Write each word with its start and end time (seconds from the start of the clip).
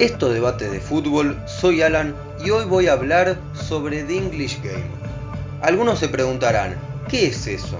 Esto 0.00 0.30
debate 0.30 0.70
de 0.70 0.80
fútbol, 0.80 1.38
soy 1.46 1.82
Alan 1.82 2.16
y 2.42 2.48
hoy 2.48 2.64
voy 2.64 2.86
a 2.86 2.94
hablar 2.94 3.38
sobre 3.52 4.02
The 4.02 4.16
English 4.16 4.62
Game. 4.62 4.88
Algunos 5.60 5.98
se 5.98 6.08
preguntarán, 6.08 6.74
¿qué 7.06 7.26
es 7.26 7.46
eso? 7.46 7.76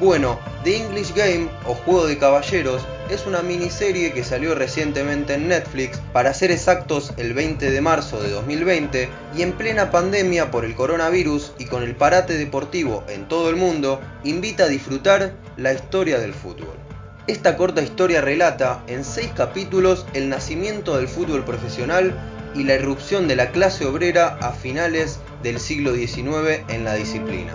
Bueno, 0.00 0.40
The 0.64 0.78
English 0.78 1.12
Game 1.14 1.50
o 1.66 1.74
Juego 1.74 2.06
de 2.06 2.16
Caballeros 2.16 2.80
es 3.10 3.26
una 3.26 3.42
miniserie 3.42 4.14
que 4.14 4.24
salió 4.24 4.54
recientemente 4.54 5.34
en 5.34 5.48
Netflix, 5.48 6.00
para 6.14 6.32
ser 6.32 6.50
exactos 6.50 7.12
el 7.18 7.34
20 7.34 7.70
de 7.70 7.80
marzo 7.82 8.22
de 8.22 8.30
2020, 8.30 9.10
y 9.36 9.42
en 9.42 9.52
plena 9.52 9.90
pandemia 9.90 10.50
por 10.50 10.64
el 10.64 10.74
coronavirus 10.74 11.52
y 11.58 11.66
con 11.66 11.82
el 11.82 11.94
parate 11.94 12.38
deportivo 12.38 13.04
en 13.10 13.28
todo 13.28 13.50
el 13.50 13.56
mundo, 13.56 14.00
invita 14.24 14.64
a 14.64 14.68
disfrutar 14.68 15.34
la 15.58 15.74
historia 15.74 16.18
del 16.18 16.32
fútbol. 16.32 16.79
Esta 17.30 17.56
corta 17.56 17.80
historia 17.80 18.20
relata, 18.20 18.82
en 18.88 19.04
seis 19.04 19.30
capítulos, 19.36 20.04
el 20.14 20.28
nacimiento 20.28 20.96
del 20.96 21.06
fútbol 21.06 21.44
profesional 21.44 22.12
y 22.56 22.64
la 22.64 22.74
irrupción 22.74 23.28
de 23.28 23.36
la 23.36 23.52
clase 23.52 23.86
obrera 23.86 24.36
a 24.42 24.50
finales 24.50 25.20
del 25.40 25.60
siglo 25.60 25.94
XIX 25.94 26.64
en 26.66 26.84
la 26.84 26.94
disciplina. 26.94 27.54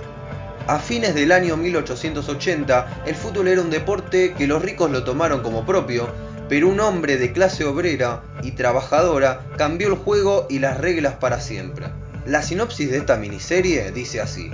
A 0.67 0.79
fines 0.79 1.13
del 1.13 1.33
año 1.33 1.57
1880, 1.57 3.03
el 3.05 3.15
fútbol 3.15 3.49
era 3.49 3.59
un 3.59 3.69
deporte 3.69 4.33
que 4.33 4.47
los 4.47 4.61
ricos 4.61 4.91
lo 4.91 5.03
tomaron 5.03 5.41
como 5.41 5.65
propio, 5.65 6.07
pero 6.47 6.69
un 6.69 6.79
hombre 6.79 7.17
de 7.17 7.33
clase 7.33 7.65
obrera 7.65 8.23
y 8.43 8.51
trabajadora 8.51 9.45
cambió 9.57 9.89
el 9.89 9.95
juego 9.95 10.47
y 10.49 10.59
las 10.59 10.77
reglas 10.77 11.15
para 11.15 11.41
siempre. 11.41 11.87
La 12.25 12.43
sinopsis 12.43 12.91
de 12.91 12.99
esta 12.99 13.17
miniserie 13.17 13.91
dice 13.91 14.21
así. 14.21 14.49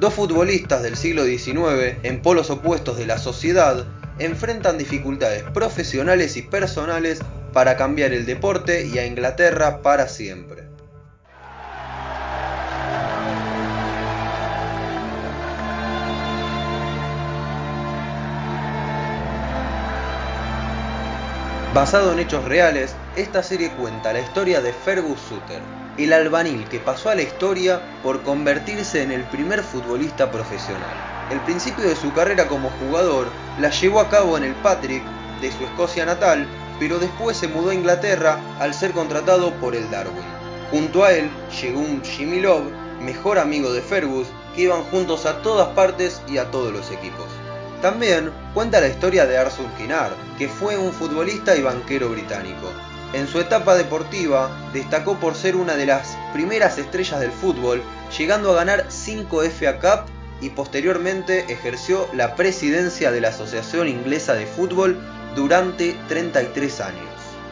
Dos 0.00 0.14
futbolistas 0.14 0.82
del 0.82 0.96
siglo 0.96 1.26
XIX, 1.26 1.98
en 2.04 2.22
polos 2.22 2.48
opuestos 2.48 2.96
de 2.96 3.04
la 3.04 3.18
sociedad, 3.18 3.84
enfrentan 4.18 4.78
dificultades 4.78 5.42
profesionales 5.54 6.36
y 6.36 6.42
personales 6.42 7.20
para 7.52 7.76
cambiar 7.76 8.12
el 8.12 8.26
deporte 8.26 8.86
y 8.86 8.98
a 8.98 9.06
Inglaterra 9.06 9.82
para 9.82 10.08
siempre. 10.08 10.61
Basado 21.74 22.12
en 22.12 22.18
hechos 22.18 22.44
reales, 22.44 22.94
esta 23.16 23.42
serie 23.42 23.70
cuenta 23.70 24.12
la 24.12 24.20
historia 24.20 24.60
de 24.60 24.74
Fergus 24.74 25.18
Sutter, 25.18 25.62
el 25.96 26.12
albanil 26.12 26.68
que 26.68 26.78
pasó 26.78 27.08
a 27.08 27.14
la 27.14 27.22
historia 27.22 27.80
por 28.02 28.22
convertirse 28.24 29.02
en 29.02 29.10
el 29.10 29.24
primer 29.24 29.62
futbolista 29.62 30.30
profesional. 30.30 30.92
El 31.30 31.40
principio 31.40 31.84
de 31.84 31.96
su 31.96 32.12
carrera 32.12 32.46
como 32.46 32.68
jugador 32.78 33.28
la 33.58 33.70
llevó 33.70 34.00
a 34.00 34.10
cabo 34.10 34.36
en 34.36 34.44
el 34.44 34.54
Patrick 34.56 35.02
de 35.40 35.50
su 35.50 35.64
Escocia 35.64 36.04
natal, 36.04 36.46
pero 36.78 36.98
después 36.98 37.38
se 37.38 37.48
mudó 37.48 37.70
a 37.70 37.74
Inglaterra 37.74 38.38
al 38.60 38.74
ser 38.74 38.92
contratado 38.92 39.54
por 39.54 39.74
el 39.74 39.90
Darwin. 39.90 40.26
Junto 40.70 41.04
a 41.04 41.12
él 41.12 41.30
llegó 41.62 41.80
un 41.80 42.04
Jimmy 42.04 42.40
Love, 42.40 42.70
mejor 43.00 43.38
amigo 43.38 43.72
de 43.72 43.80
Fergus, 43.80 44.26
que 44.54 44.62
iban 44.62 44.82
juntos 44.84 45.24
a 45.24 45.40
todas 45.40 45.68
partes 45.68 46.20
y 46.28 46.36
a 46.36 46.50
todos 46.50 46.70
los 46.70 46.90
equipos. 46.90 47.41
También 47.82 48.30
cuenta 48.54 48.80
la 48.80 48.86
historia 48.86 49.26
de 49.26 49.36
Arthur 49.36 49.66
Kinard, 49.76 50.12
que 50.38 50.48
fue 50.48 50.78
un 50.78 50.92
futbolista 50.92 51.56
y 51.56 51.62
banquero 51.62 52.10
británico. 52.10 52.70
En 53.12 53.26
su 53.26 53.40
etapa 53.40 53.74
deportiva 53.74 54.56
destacó 54.72 55.18
por 55.18 55.34
ser 55.34 55.56
una 55.56 55.74
de 55.74 55.86
las 55.86 56.16
primeras 56.32 56.78
estrellas 56.78 57.18
del 57.18 57.32
fútbol, 57.32 57.82
llegando 58.16 58.52
a 58.52 58.54
ganar 58.54 58.86
5 58.88 59.42
FA 59.42 59.80
Cup 59.80 60.12
y 60.40 60.50
posteriormente 60.50 61.52
ejerció 61.52 62.08
la 62.14 62.36
presidencia 62.36 63.10
de 63.10 63.20
la 63.20 63.30
Asociación 63.30 63.88
Inglesa 63.88 64.34
de 64.34 64.46
Fútbol 64.46 64.96
durante 65.34 65.96
33 66.06 66.80
años. 66.82 67.02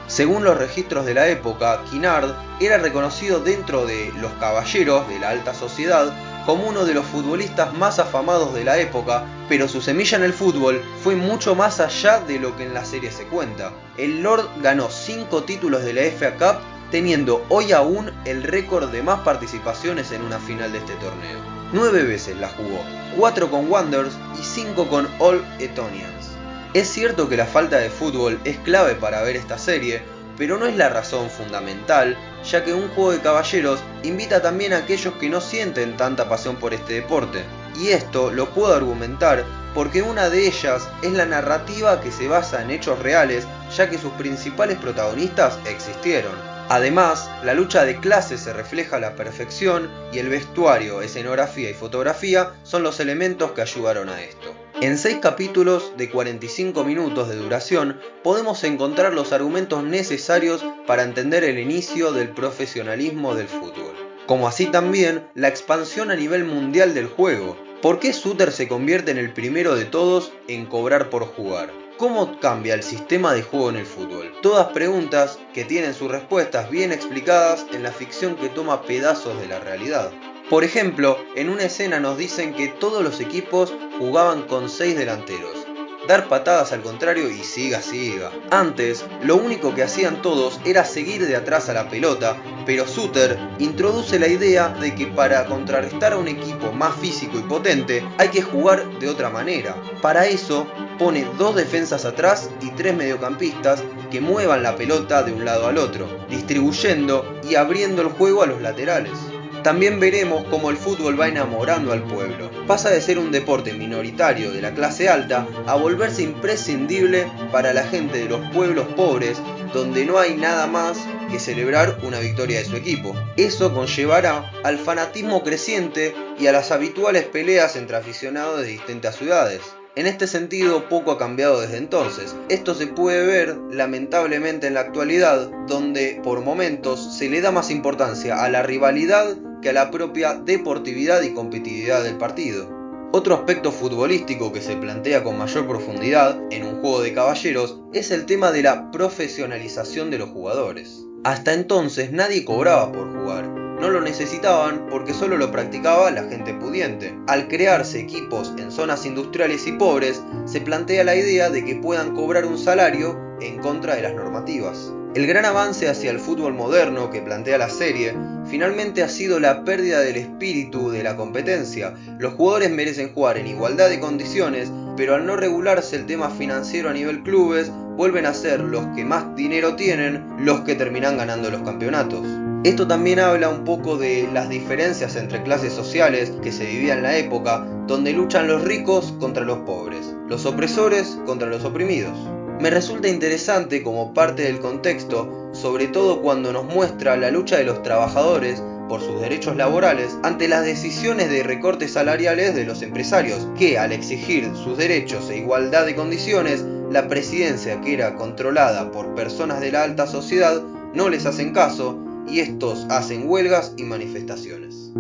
Según 0.07 0.45
los 0.45 0.57
registros 0.57 1.07
de 1.07 1.15
la 1.15 1.27
época, 1.27 1.83
Kinard 1.91 2.35
era 2.61 2.79
reconocido 2.79 3.41
dentro 3.41 3.85
de 3.85 4.13
los 4.21 4.33
caballeros 4.35 5.09
de 5.09 5.19
la 5.19 5.31
alta 5.31 5.55
sociedad 5.55 6.13
como 6.51 6.69
uno 6.69 6.85
de 6.85 6.95
los 6.95 7.07
futbolistas 7.07 7.73
más 7.75 8.01
afamados 8.01 8.53
de 8.53 8.65
la 8.65 8.77
época, 8.79 9.25
pero 9.49 9.69
su 9.69 9.81
semilla 9.81 10.17
en 10.17 10.25
el 10.25 10.33
fútbol 10.33 10.83
fue 11.01 11.15
mucho 11.15 11.55
más 11.55 11.79
allá 11.79 12.19
de 12.19 12.41
lo 12.41 12.57
que 12.57 12.65
en 12.65 12.75
la 12.75 12.85
serie 12.85 13.13
se 13.13 13.23
cuenta. 13.27 13.71
El 13.97 14.25
Lord 14.25 14.49
ganó 14.61 14.91
5 14.91 15.45
títulos 15.45 15.85
de 15.85 15.93
la 15.93 16.01
FA 16.11 16.33
Cup, 16.33 16.61
teniendo 16.91 17.47
hoy 17.51 17.71
aún 17.71 18.11
el 18.25 18.43
récord 18.43 18.91
de 18.91 19.01
más 19.01 19.21
participaciones 19.21 20.11
en 20.11 20.23
una 20.23 20.41
final 20.41 20.73
de 20.73 20.79
este 20.79 20.95
torneo. 20.95 21.39
Nueve 21.73 22.03
veces 22.03 22.37
la 22.37 22.49
jugó, 22.49 22.81
cuatro 23.17 23.49
con 23.49 23.71
Wanderers 23.71 24.17
y 24.37 24.43
cinco 24.43 24.89
con 24.89 25.07
All 25.21 25.45
Etonians. 25.61 26.33
Es 26.75 26.89
cierto 26.89 27.29
que 27.29 27.37
la 27.37 27.47
falta 27.47 27.77
de 27.77 27.91
fútbol 27.91 28.41
es 28.43 28.59
clave 28.59 28.97
para 28.97 29.23
ver 29.23 29.37
esta 29.37 29.57
serie, 29.57 30.03
pero 30.41 30.57
no 30.57 30.65
es 30.65 30.75
la 30.75 30.89
razón 30.89 31.29
fundamental, 31.29 32.17
ya 32.51 32.65
que 32.65 32.73
un 32.73 32.89
juego 32.89 33.13
de 33.13 33.21
caballeros 33.21 33.79
invita 34.05 34.41
también 34.41 34.73
a 34.73 34.79
aquellos 34.79 35.13
que 35.17 35.29
no 35.29 35.39
sienten 35.39 35.99
tanta 35.99 36.31
pasión 36.31 36.57
por 36.57 36.73
este 36.73 36.95
deporte. 36.95 37.45
Y 37.79 37.89
esto 37.89 38.31
lo 38.33 38.49
puedo 38.49 38.75
argumentar 38.75 39.45
porque 39.75 40.01
una 40.01 40.31
de 40.31 40.47
ellas 40.47 40.89
es 41.03 41.13
la 41.13 41.27
narrativa 41.27 42.01
que 42.01 42.11
se 42.11 42.27
basa 42.27 42.63
en 42.63 42.71
hechos 42.71 42.99
reales, 43.01 43.47
ya 43.77 43.91
que 43.91 43.99
sus 43.99 44.13
principales 44.13 44.79
protagonistas 44.79 45.59
existieron. 45.67 46.33
Además, 46.71 47.29
la 47.43 47.53
lucha 47.53 47.85
de 47.85 47.97
clases 47.97 48.43
se 48.43 48.53
refleja 48.53 48.99
a 48.99 49.01
la 49.01 49.17
perfección 49.17 49.91
y 50.13 50.21
el 50.21 50.29
vestuario, 50.29 51.03
escenografía 51.03 51.69
y 51.69 51.75
fotografía 51.75 52.53
son 52.63 52.85
los 52.85 53.01
elementos 53.01 53.51
que 53.51 53.63
ayudaron 53.63 54.09
a 54.09 54.23
esto. 54.23 54.55
En 54.81 54.97
seis 54.97 55.19
capítulos 55.21 55.95
de 55.97 56.09
45 56.09 56.85
minutos 56.85 57.29
de 57.29 57.35
duración 57.35 58.01
podemos 58.23 58.63
encontrar 58.63 59.13
los 59.13 59.33
argumentos 59.33 59.83
necesarios 59.83 60.65
para 60.87 61.03
entender 61.03 61.43
el 61.43 61.59
inicio 61.59 62.13
del 62.13 62.29
profesionalismo 62.29 63.35
del 63.35 63.49
fútbol, 63.49 63.97
como 64.29 64.47
así 64.47 64.67
también 64.67 65.27
la 65.35 65.49
expansión 65.49 66.13
a 66.13 66.15
nivel 66.15 66.45
mundial 66.45 66.95
del 66.95 67.09
juego. 67.09 67.57
¿Por 67.83 67.99
qué 67.99 68.13
Suter 68.13 68.53
se 68.53 68.69
convierte 68.69 69.11
en 69.11 69.19
el 69.19 69.33
primero 69.33 69.75
de 69.75 69.87
todos 69.87 70.33
en 70.47 70.67
cobrar 70.67 71.11
por 71.11 71.25
jugar? 71.25 71.73
¿Cómo 72.01 72.41
cambia 72.41 72.73
el 72.73 72.83
sistema 72.83 73.35
de 73.35 73.43
juego 73.43 73.69
en 73.69 73.77
el 73.77 73.85
fútbol? 73.85 74.33
Todas 74.41 74.69
preguntas 74.69 75.39
que 75.53 75.67
tienen 75.67 75.93
sus 75.93 76.11
respuestas 76.11 76.71
bien 76.71 76.93
explicadas 76.93 77.67
en 77.75 77.83
la 77.83 77.93
ficción 77.93 78.37
que 78.37 78.49
toma 78.49 78.81
pedazos 78.85 79.39
de 79.39 79.47
la 79.47 79.61
realidad. 79.61 80.11
Por 80.49 80.65
ejemplo, 80.65 81.19
en 81.37 81.51
una 81.51 81.65
escena 81.65 82.01
nos 82.01 82.17
dicen 82.17 82.55
que 82.55 82.69
todos 82.69 83.05
los 83.05 83.21
equipos 83.21 83.75
jugaban 83.99 84.45
con 84.45 84.71
6 84.71 84.97
delanteros 84.97 85.60
dar 86.09 86.29
patadas 86.29 86.73
al 86.73 86.83
contrario 86.83 87.31
y 87.31 87.43
siga, 87.45 87.83
siga. 87.83 88.31
Antes, 88.51 89.05
lo 89.23 89.37
único 89.37 89.75
que 89.75 89.83
hacían 89.83 90.23
todos 90.23 90.61
era 90.65 90.85
seguir 90.85 91.27
de 91.27 91.37
atrás 91.37 91.69
a 91.69 91.75
la 91.75 91.89
pelota, 91.89 92.37
pero 92.67 92.87
Suter 92.87 93.39
introduce 93.59 94.19
la 94.19 94.29
idea 94.29 94.69
de 94.69 94.95
que 94.95 95.07
para 95.07 95.47
contrarrestar 95.47 96.13
a 96.13 96.19
un 96.19 96.29
equipo 96.29 96.73
más 96.73 96.95
físico 96.97 97.39
y 97.39 97.43
potente 97.43 98.05
hay 98.19 98.29
que 98.29 98.43
jugar 98.43 98.99
de 98.99 99.09
otra 99.09 99.31
manera. 99.31 99.77
Para 100.03 100.27
eso, 100.27 100.67
pone 100.99 101.27
dos 101.39 101.57
defensas 101.57 102.05
atrás 102.05 102.51
y 102.61 102.71
tres 102.73 102.95
mediocampistas 102.95 103.83
que 104.11 104.21
muevan 104.21 104.63
la 104.63 104.77
pelota 104.77 105.23
de 105.23 105.33
un 105.33 105.45
lado 105.45 105.67
al 105.67 105.79
otro, 105.79 106.07
distribuyendo 106.29 107.41
y 107.49 107.55
abriendo 107.55 108.03
el 108.03 108.09
juego 108.09 108.43
a 108.43 108.47
los 108.47 108.61
laterales. 108.61 109.30
También 109.63 110.01
veremos 110.01 110.45
cómo 110.49 110.71
el 110.71 110.79
fútbol 110.79 111.21
va 111.21 111.29
enamorando 111.29 111.93
al 111.93 112.03
pueblo. 112.03 112.51
Pasa 112.67 112.89
de 112.89 113.03
ser 113.03 113.19
un 113.19 113.31
deporte 113.31 113.75
minoritario 113.75 114.53
de 114.53 114.63
la 114.63 114.73
clase 114.73 115.11
alta 115.11 115.47
a 115.67 115.75
volverse 115.75 116.23
imprescindible 116.23 117.31
para 117.53 117.75
la 117.75 117.85
gente 117.85 118.19
de 118.19 118.29
los 118.29 118.41
pueblos 118.51 118.87
pobres 118.97 119.41
donde 119.75 120.07
no 120.07 120.19
hay 120.19 120.35
nada 120.35 120.67
más 120.67 120.99
que 121.31 121.39
celebrar 121.39 121.99
una 122.03 122.21
victoria 122.21 122.59
de 122.59 122.65
su 122.65 122.77
equipo. 122.77 123.15
Eso 123.37 123.75
conllevará 123.75 124.51
al 124.65 124.79
fanatismo 124.79 125.43
creciente 125.43 126.15
y 126.39 126.47
a 126.47 126.53
las 126.53 126.71
habituales 126.71 127.25
peleas 127.25 127.77
entre 127.77 127.97
aficionados 127.97 128.63
de 128.63 128.67
distintas 128.67 129.17
ciudades. 129.17 129.61
En 129.97 130.07
este 130.07 130.27
sentido, 130.27 130.89
poco 130.89 131.13
ha 131.13 131.19
cambiado 131.19 131.61
desde 131.61 131.77
entonces. 131.77 132.35
Esto 132.49 132.75
se 132.75 132.87
puede 132.87 133.27
ver 133.27 133.57
lamentablemente 133.71 134.69
en 134.69 134.75
la 134.75 134.81
actualidad, 134.81 135.51
donde 135.67 136.21
por 136.23 136.41
momentos 136.41 137.19
se 137.19 137.29
le 137.29 137.41
da 137.41 137.51
más 137.51 137.71
importancia 137.71 138.43
a 138.43 138.49
la 138.49 138.63
rivalidad 138.63 139.37
que 139.61 139.71
a 139.71 139.73
la 139.73 139.91
propia 139.91 140.35
deportividad 140.35 141.23
y 141.23 141.35
competitividad 141.35 142.03
del 142.03 142.17
partido. 142.19 142.69
Otro 143.13 143.35
aspecto 143.35 143.73
futbolístico 143.73 144.53
que 144.53 144.61
se 144.61 144.77
plantea 144.77 145.25
con 145.25 145.37
mayor 145.37 145.67
profundidad 145.67 146.41
en 146.51 146.65
un 146.65 146.81
juego 146.81 147.03
de 147.03 147.13
caballeros 147.13 147.81
es 147.93 148.11
el 148.11 148.25
tema 148.25 148.53
de 148.53 148.63
la 148.63 148.91
profesionalización 148.91 150.11
de 150.11 150.19
los 150.19 150.31
jugadores. 150.31 151.05
Hasta 151.25 151.53
entonces 151.53 152.13
nadie 152.13 152.45
cobraba 152.45 152.93
por 152.93 153.13
jugar, 153.13 153.49
no 153.81 153.89
lo 153.89 154.03
necesitaban 154.03 154.87
porque 154.91 155.15
solo 155.15 155.39
lo 155.39 155.51
practicaba 155.51 156.11
la 156.11 156.25
gente 156.25 156.53
pudiente. 156.55 157.15
Al 157.27 157.49
crearse 157.49 157.99
equipos 157.99 158.53
en 158.59 158.71
zonas 158.71 159.07
industriales 159.07 159.67
y 159.67 159.73
pobres, 159.73 160.23
se 160.45 160.61
plantea 160.61 161.03
la 161.03 161.17
idea 161.17 161.49
de 161.49 161.65
que 161.65 161.77
puedan 161.77 162.15
cobrar 162.15 162.45
un 162.45 162.59
salario 162.59 163.19
en 163.41 163.59
contra 163.59 163.97
de 163.97 164.03
las 164.03 164.15
normativas. 164.15 164.93
El 165.15 165.27
gran 165.27 165.45
avance 165.45 165.89
hacia 165.89 166.13
el 166.13 166.21
fútbol 166.21 166.55
moderno 166.55 167.11
que 167.11 167.21
plantea 167.21 167.59
la 167.59 167.69
serie 167.69 168.15
finalmente 168.49 169.03
ha 169.03 169.09
sido 169.09 169.41
la 169.41 169.65
pérdida 169.65 170.01
del 170.01 170.17
espíritu 170.17 170.91
de 170.91 171.03
la 171.03 171.17
competencia. 171.17 171.95
Los 172.19 172.35
jugadores 172.35 172.71
merecen 172.71 173.13
jugar 173.13 173.37
en 173.37 173.49
igualdad 173.49 173.89
de 173.89 173.99
condiciones, 173.99 174.71
pero 174.97 175.17
al 175.17 175.27
no 175.27 175.35
regularse 175.35 175.97
el 175.97 176.07
tema 176.07 176.31
financiero 176.31 176.91
a 176.91 176.93
nivel 176.93 177.25
clubes, 177.25 177.73
vuelven 177.97 178.25
a 178.25 178.35
ser 178.35 178.61
los 178.61 178.87
que 178.95 179.05
más 179.05 179.35
dinero 179.35 179.75
tienen 179.75 180.25
los 180.39 180.61
que 180.61 180.77
terminan 180.77 181.19
ganando 181.19 181.51
los 181.51 181.63
campeonatos. 181.63 182.25
Esto 182.63 182.87
también 182.87 183.19
habla 183.19 183.49
un 183.49 183.65
poco 183.65 183.97
de 183.97 184.29
las 184.33 184.49
diferencias 184.49 185.17
entre 185.17 185.43
clases 185.43 185.73
sociales 185.73 186.31
que 186.43 186.53
se 186.53 186.67
vivían 186.67 186.99
en 186.99 187.05
la 187.05 187.17
época, 187.17 187.67
donde 187.87 188.13
luchan 188.13 188.47
los 188.47 188.63
ricos 188.63 189.13
contra 189.19 189.45
los 189.45 189.59
pobres, 189.61 190.15
los 190.29 190.47
opresores 190.47 191.19
contra 191.27 191.49
los 191.49 191.65
oprimidos. 191.65 192.17
Me 192.61 192.69
resulta 192.69 193.09
interesante 193.09 193.83
como 193.83 194.13
parte 194.13 194.43
del 194.43 194.61
contexto, 194.61 195.49
sobre 195.53 195.89
todo 195.89 196.21
cuando 196.21 196.53
nos 196.53 196.65
muestra 196.65 197.17
la 197.17 197.31
lucha 197.31 197.57
de 197.57 197.65
los 197.65 197.83
trabajadores 197.83 198.63
por 198.87 199.01
sus 199.01 199.19
derechos 199.19 199.57
laborales 199.57 200.19
ante 200.23 200.47
las 200.47 200.67
decisiones 200.67 201.31
de 201.31 201.43
recortes 201.43 201.93
salariales 201.93 202.55
de 202.55 202.67
los 202.67 202.83
empresarios, 202.83 203.49
que 203.59 203.79
al 203.79 203.93
exigir 203.93 204.51
sus 204.55 204.77
derechos 204.77 205.31
e 205.31 205.39
igualdad 205.39 205.87
de 205.87 205.95
condiciones, 205.95 206.63
la 206.91 207.09
presidencia 207.09 207.81
que 207.81 207.95
era 207.95 208.15
controlada 208.17 208.93
por 208.93 209.15
personas 209.15 209.61
de 209.61 209.73
la 209.73 209.83
alta 209.83 210.07
sociedad 210.07 210.61
no 210.93 211.09
les 211.09 211.25
hacen 211.25 211.55
caso 211.55 211.99
y 212.29 212.41
estos 212.41 212.85
hacen 212.91 213.27
huelgas 213.27 213.73
y 213.79 213.85
manifestaciones. 213.85 214.93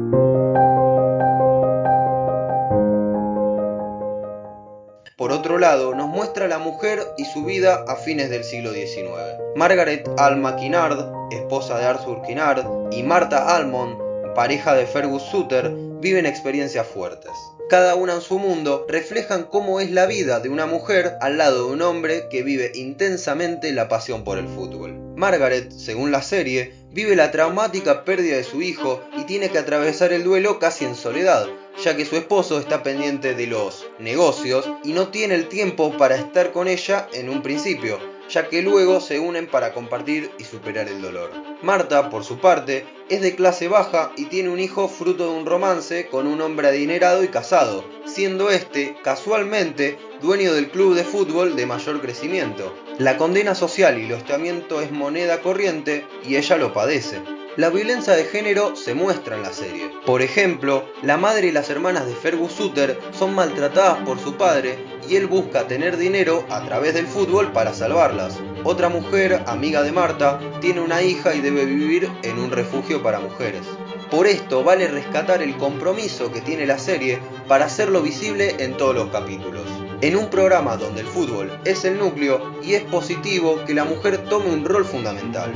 Otro 5.50 5.58
lado, 5.58 5.97
nos 5.97 6.06
muestra 6.06 6.47
la 6.47 6.58
mujer 6.61 7.00
y 7.17 7.25
su 7.25 7.44
vida 7.44 7.85
a 7.88 7.97
fines 7.97 8.31
del 8.31 8.44
siglo 8.44 8.73
XIX. 8.73 9.08
Margaret 9.56 10.08
Alma 10.17 10.55
Kinard, 10.55 11.32
esposa 11.32 11.76
de 11.76 11.87
Arthur 11.87 12.23
Kinard, 12.23 12.93
y 12.93 13.02
Martha 13.02 13.56
Almond, 13.56 13.99
pareja 14.37 14.75
de 14.75 14.87
Fergus 14.87 15.25
Suter, 15.25 15.69
viven 16.00 16.25
experiencias 16.25 16.87
fuertes. 16.87 17.32
Cada 17.70 17.94
una 17.94 18.14
en 18.14 18.20
su 18.20 18.40
mundo 18.40 18.84
reflejan 18.88 19.44
cómo 19.44 19.78
es 19.78 19.93
la 19.93 20.06
vida 20.06 20.40
de 20.40 20.49
una 20.49 20.67
mujer 20.67 21.17
al 21.20 21.38
lado 21.38 21.67
de 21.67 21.72
un 21.72 21.82
hombre 21.82 22.26
que 22.28 22.43
vive 22.43 22.72
intensamente 22.75 23.72
la 23.72 23.88
pasión 23.88 24.25
por 24.25 24.38
el 24.38 24.49
fútbol. 24.49 24.99
Margaret, 25.14 25.70
según 25.70 26.11
la 26.11 26.20
serie, 26.20 26.75
vive 26.90 27.14
la 27.14 27.31
traumática 27.31 28.05
pérdida 28.05 28.38
de 28.38 28.43
su 28.43 28.61
hijo 28.61 29.00
y 29.17 29.22
tiene 29.22 29.50
que 29.50 29.58
atravesar 29.58 30.12
el 30.12 30.25
duelo 30.25 30.58
casi 30.58 30.84
en 30.84 30.96
soledad, 30.96 31.46
ya 31.84 31.96
que 31.96 32.05
su 32.05 32.17
esposo 32.17 32.58
está 32.58 32.82
pendiente 32.82 33.34
de 33.37 33.46
los 33.46 33.87
negocios 34.00 34.69
y 34.82 34.93
no 34.93 35.06
tiene 35.11 35.37
el 35.37 35.49
tiempo 35.49 35.96
para 35.96 36.16
estar 36.16 36.50
con 36.50 36.66
ella 36.66 37.06
en 37.12 37.28
un 37.28 37.40
principio, 37.40 38.00
ya 38.30 38.48
que 38.48 38.62
luego 38.62 39.00
se 39.00 39.18
unen 39.18 39.46
para 39.46 39.72
compartir 39.72 40.30
y 40.38 40.44
superar 40.44 40.88
el 40.88 41.02
dolor. 41.02 41.30
Marta, 41.62 42.10
por 42.10 42.24
su 42.24 42.38
parte, 42.38 42.86
es 43.08 43.20
de 43.20 43.34
clase 43.34 43.68
baja 43.68 44.12
y 44.16 44.26
tiene 44.26 44.50
un 44.50 44.60
hijo 44.60 44.88
fruto 44.88 45.30
de 45.30 45.38
un 45.38 45.46
romance 45.46 46.06
con 46.08 46.26
un 46.26 46.40
hombre 46.40 46.68
adinerado 46.68 47.24
y 47.24 47.28
casado, 47.28 47.84
siendo 48.06 48.50
este, 48.50 48.96
casualmente, 49.02 49.98
dueño 50.20 50.52
del 50.52 50.70
club 50.70 50.94
de 50.94 51.05
fútbol 51.05 51.56
de 51.56 51.67
mayor 51.67 52.00
crecimiento. 52.00 52.75
La 52.99 53.17
condena 53.17 53.55
social 53.55 53.99
y 53.99 54.05
el 54.05 54.12
hostigamiento 54.12 54.81
es 54.81 54.90
moneda 54.90 55.40
corriente 55.40 56.06
y 56.26 56.37
ella 56.37 56.56
lo 56.56 56.72
padece. 56.72 57.20
La 57.56 57.69
violencia 57.69 58.14
de 58.14 58.25
género 58.25 58.76
se 58.76 58.94
muestra 58.94 59.37
en 59.37 59.43
la 59.43 59.52
serie. 59.52 59.90
Por 60.06 60.22
ejemplo, 60.22 60.84
la 61.02 61.17
madre 61.17 61.49
y 61.49 61.52
las 61.52 61.69
hermanas 61.69 62.06
de 62.06 62.14
Fergus 62.14 62.52
Suter 62.52 62.99
son 63.11 63.34
maltratadas 63.34 64.05
por 64.05 64.19
su 64.20 64.37
padre 64.37 64.78
y 65.08 65.17
él 65.17 65.26
busca 65.26 65.67
tener 65.67 65.96
dinero 65.96 66.44
a 66.49 66.64
través 66.64 66.94
del 66.94 67.06
fútbol 67.06 67.52
para 67.52 67.75
salvarlas. 67.75 68.38
Otra 68.62 68.88
mujer, 68.88 69.43
amiga 69.46 69.82
de 69.82 69.93
Marta, 69.93 70.38
tiene 70.61 70.81
una 70.81 71.02
hija 71.02 71.34
y 71.34 71.40
debe 71.40 71.64
vivir 71.64 72.08
en 72.23 72.38
un 72.38 72.50
refugio 72.50 73.02
para 73.02 73.19
mujeres. 73.19 73.66
Por 74.11 74.26
esto 74.26 74.62
vale 74.62 74.87
rescatar 74.87 75.43
el 75.43 75.56
compromiso 75.56 76.31
que 76.31 76.40
tiene 76.40 76.66
la 76.66 76.78
serie 76.78 77.19
para 77.49 77.66
hacerlo 77.66 78.02
visible 78.02 78.56
en 78.58 78.76
todos 78.76 78.94
los 78.94 79.08
capítulos. 79.11 79.64
En 80.02 80.17
un 80.17 80.31
programa 80.31 80.79
donde 80.79 81.02
el 81.02 81.06
fútbol 81.06 81.52
es 81.67 81.85
el 81.85 81.99
núcleo 81.99 82.55
y 82.62 82.73
es 82.73 82.82
positivo 82.85 83.62
que 83.67 83.75
la 83.75 83.85
mujer 83.85 84.25
tome 84.31 84.47
un 84.47 84.64
rol 84.64 84.87
fundamental. 84.87 85.52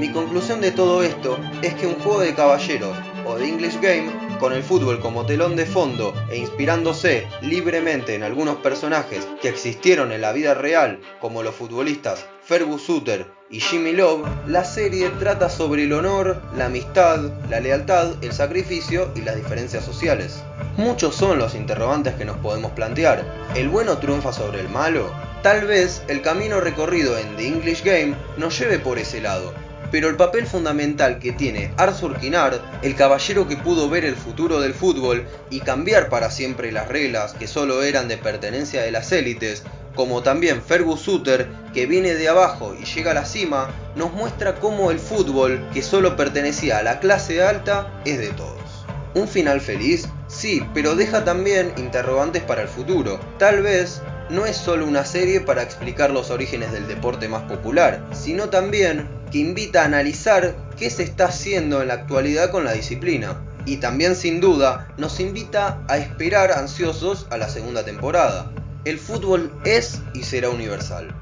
Mi 0.00 0.10
conclusión 0.10 0.60
de 0.60 0.72
todo 0.72 1.04
esto 1.04 1.38
es 1.62 1.74
que 1.74 1.86
un 1.86 1.94
juego 2.00 2.18
de 2.20 2.34
caballeros 2.34 2.96
o 3.24 3.36
de 3.36 3.48
English 3.48 3.80
Game, 3.80 4.10
con 4.40 4.52
el 4.52 4.64
fútbol 4.64 4.98
como 4.98 5.24
telón 5.24 5.54
de 5.54 5.66
fondo 5.66 6.12
e 6.28 6.38
inspirándose 6.38 7.28
libremente 7.42 8.16
en 8.16 8.24
algunos 8.24 8.56
personajes 8.56 9.26
que 9.40 9.48
existieron 9.48 10.10
en 10.10 10.20
la 10.20 10.32
vida 10.32 10.54
real, 10.54 11.00
como 11.20 11.44
los 11.44 11.54
futbolistas 11.54 12.26
Fergus 12.46 12.82
Suter 12.82 13.26
y 13.50 13.58
Jimmy 13.58 13.92
Love, 13.92 14.24
la 14.46 14.64
serie 14.64 15.10
trata 15.18 15.50
sobre 15.50 15.82
el 15.82 15.92
honor, 15.92 16.40
la 16.56 16.66
amistad, 16.66 17.18
la 17.50 17.58
lealtad, 17.58 18.22
el 18.22 18.32
sacrificio 18.32 19.10
y 19.16 19.22
las 19.22 19.34
diferencias 19.34 19.84
sociales. 19.84 20.44
Muchos 20.76 21.16
son 21.16 21.40
los 21.40 21.56
interrogantes 21.56 22.14
que 22.14 22.24
nos 22.24 22.36
podemos 22.36 22.70
plantear. 22.70 23.24
¿El 23.56 23.68
bueno 23.68 23.98
triunfa 23.98 24.32
sobre 24.32 24.60
el 24.60 24.68
malo? 24.68 25.12
Tal 25.42 25.66
vez 25.66 26.04
el 26.06 26.22
camino 26.22 26.60
recorrido 26.60 27.18
en 27.18 27.34
The 27.34 27.48
English 27.48 27.82
Game 27.82 28.14
nos 28.36 28.56
lleve 28.56 28.78
por 28.78 29.00
ese 29.00 29.20
lado, 29.20 29.52
pero 29.90 30.08
el 30.08 30.14
papel 30.14 30.46
fundamental 30.46 31.18
que 31.18 31.32
tiene 31.32 31.72
Arthur 31.76 32.16
Kinard, 32.20 32.60
el 32.82 32.94
caballero 32.94 33.48
que 33.48 33.56
pudo 33.56 33.88
ver 33.88 34.04
el 34.04 34.14
futuro 34.14 34.60
del 34.60 34.72
fútbol 34.72 35.26
y 35.50 35.60
cambiar 35.60 36.08
para 36.08 36.30
siempre 36.30 36.70
las 36.70 36.86
reglas 36.86 37.34
que 37.34 37.48
solo 37.48 37.82
eran 37.82 38.06
de 38.06 38.18
pertenencia 38.18 38.82
de 38.82 38.92
las 38.92 39.10
élites, 39.10 39.64
como 39.96 40.22
también 40.22 40.62
Fergus 40.62 41.00
Suter, 41.00 41.48
que 41.74 41.86
viene 41.86 42.14
de 42.14 42.28
abajo 42.28 42.76
y 42.80 42.84
llega 42.84 43.10
a 43.10 43.14
la 43.14 43.24
cima, 43.24 43.70
nos 43.96 44.12
muestra 44.12 44.60
cómo 44.60 44.92
el 44.92 45.00
fútbol, 45.00 45.68
que 45.72 45.82
solo 45.82 46.14
pertenecía 46.14 46.78
a 46.78 46.82
la 46.82 47.00
clase 47.00 47.42
alta, 47.42 48.00
es 48.04 48.18
de 48.18 48.28
todos. 48.28 48.84
¿Un 49.14 49.26
final 49.26 49.60
feliz? 49.60 50.06
Sí, 50.28 50.62
pero 50.74 50.94
deja 50.94 51.24
también 51.24 51.72
interrogantes 51.78 52.42
para 52.42 52.62
el 52.62 52.68
futuro. 52.68 53.18
Tal 53.38 53.62
vez 53.62 54.02
no 54.28 54.44
es 54.44 54.56
solo 54.56 54.86
una 54.86 55.04
serie 55.04 55.40
para 55.40 55.62
explicar 55.62 56.10
los 56.10 56.30
orígenes 56.30 56.72
del 56.72 56.86
deporte 56.86 57.28
más 57.28 57.44
popular, 57.44 58.06
sino 58.12 58.50
también 58.50 59.08
que 59.32 59.38
invita 59.38 59.82
a 59.82 59.86
analizar 59.86 60.54
qué 60.76 60.90
se 60.90 61.04
está 61.04 61.26
haciendo 61.26 61.80
en 61.80 61.88
la 61.88 61.94
actualidad 61.94 62.50
con 62.50 62.64
la 62.64 62.72
disciplina. 62.72 63.40
Y 63.64 63.78
también 63.78 64.14
sin 64.14 64.40
duda 64.40 64.88
nos 64.98 65.18
invita 65.18 65.82
a 65.88 65.96
esperar 65.96 66.52
ansiosos 66.52 67.26
a 67.30 67.36
la 67.36 67.48
segunda 67.48 67.84
temporada. 67.84 68.52
El 68.86 69.00
fútbol 69.00 69.52
es 69.64 70.00
y 70.14 70.22
será 70.22 70.48
universal. 70.48 71.12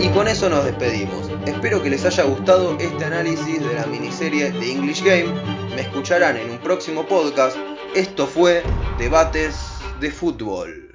Y 0.00 0.08
con 0.08 0.26
eso 0.26 0.50
nos 0.50 0.64
despedimos. 0.64 1.30
Espero 1.46 1.80
que 1.80 1.88
les 1.88 2.04
haya 2.04 2.24
gustado 2.24 2.76
este 2.80 3.04
análisis 3.04 3.64
de 3.64 3.74
la 3.74 3.86
miniserie 3.86 4.50
de 4.50 4.72
English 4.72 5.04
Game. 5.04 5.32
Me 5.76 5.82
escucharán 5.82 6.36
en 6.36 6.50
un 6.50 6.58
próximo 6.58 7.06
podcast. 7.06 7.56
Esto 7.94 8.26
fue 8.26 8.64
Debates 8.98 9.56
de 10.00 10.10
Fútbol. 10.10 10.85